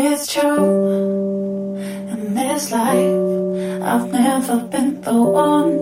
It's 0.00 0.32
true. 0.32 1.74
In 2.12 2.32
this 2.32 2.70
life, 2.70 3.82
I've 3.82 4.12
never 4.12 4.58
been 4.70 5.00
the 5.00 5.12
one. 5.12 5.72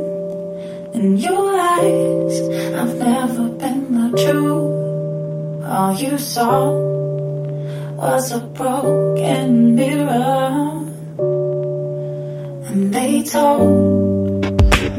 In 0.95 1.19
your 1.19 1.53
eyes, 1.61 2.41
I've 2.81 2.97
never 2.97 3.49
been 3.61 3.83
the 3.93 4.09
truth. 4.17 5.65
All 5.69 5.95
you 5.95 6.17
saw 6.17 6.73
was 8.01 8.33
a 8.33 8.41
broken 8.41 9.75
mirror. 9.75 10.81
And 12.69 12.95
they 12.95 13.23
told 13.23 14.43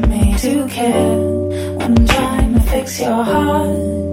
me 0.06 0.38
to 0.38 0.68
care 0.68 1.18
when 1.78 2.06
trying 2.06 2.54
to 2.54 2.60
fix 2.70 3.00
your 3.00 3.24
heart. 3.24 4.07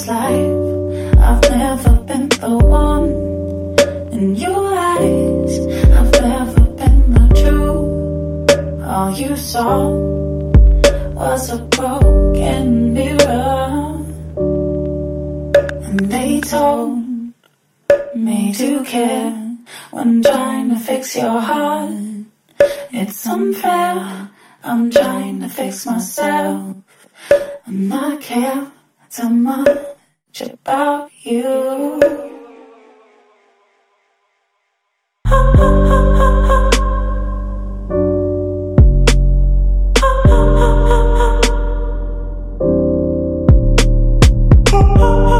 This 0.00 0.08
life, 0.08 1.18
I've 1.18 1.50
never 1.50 1.94
been 2.08 2.28
the 2.28 2.56
one. 2.58 3.10
In 4.12 4.34
your 4.34 4.74
eyes, 4.74 5.58
I've 5.98 6.12
never 6.22 6.60
been 6.80 7.14
the 7.14 7.26
truth. 7.40 8.84
All 8.84 9.10
you 9.12 9.36
saw 9.36 9.90
was 11.14 11.50
a 11.52 11.58
broken 11.76 12.94
mirror. 12.94 14.04
And 15.86 16.00
they 16.12 16.40
told 16.40 16.98
me 18.14 18.52
to 18.54 18.84
care 18.84 19.32
when 19.90 20.22
trying 20.22 20.70
to 20.70 20.78
fix 20.78 21.16
your 21.16 21.40
heart. 21.40 21.92
It's 22.92 23.26
unfair. 23.26 24.30
I'm 24.62 24.90
trying 24.90 25.40
to 25.40 25.48
fix 25.48 25.86
myself. 25.86 26.76
And 27.66 27.94
I 27.94 28.16
care 28.16 28.70
much 29.28 29.89
about 30.38 31.10
you. 31.24 32.00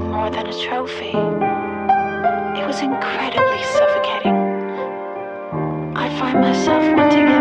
was 0.00 0.08
nothing 0.08 0.12
more 0.12 0.30
than 0.30 0.46
a 0.46 0.66
trophy. 0.66 1.10
It 2.60 2.66
was 2.66 2.80
incredibly 2.80 3.62
suffocating. 3.64 4.36
I 5.96 6.08
find 6.18 6.40
myself 6.40 6.96
wanting 6.96 7.39